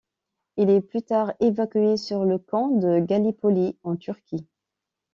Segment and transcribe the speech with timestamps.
[0.57, 4.47] Il est plus tard évacué sur le camp de Gallipoli en Turquie.